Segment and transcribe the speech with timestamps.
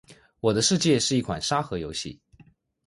[0.39, 2.19] 《我的世界》是一款沙盒游戏。